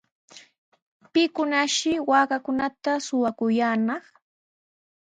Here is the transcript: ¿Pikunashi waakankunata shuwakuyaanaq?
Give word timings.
¿Pikunashi 1.13 1.91
waakankunata 2.09 2.91
shuwakuyaanaq? 3.05 4.03